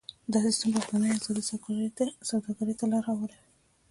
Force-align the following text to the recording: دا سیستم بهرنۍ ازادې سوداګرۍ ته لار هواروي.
دا 0.31 0.39
سیستم 0.47 0.69
بهرنۍ 0.75 1.09
ازادې 1.17 1.43
سوداګرۍ 2.29 2.73
ته 2.79 2.85
لار 2.91 3.03
هواروي. 3.09 3.39